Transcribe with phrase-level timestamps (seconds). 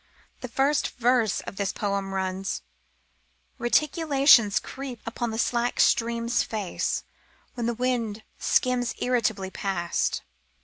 [0.39, 2.63] The first verse of this poem runs:
[3.59, 7.03] Reticulations creep upon the slack stream's face
[7.53, 10.23] When the wind skims irritably past.